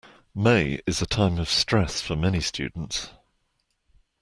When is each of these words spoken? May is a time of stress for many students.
May 0.33 0.81
is 0.87 0.99
a 0.99 1.05
time 1.05 1.37
of 1.37 1.47
stress 1.47 2.01
for 2.01 2.15
many 2.15 2.39
students. 2.39 3.11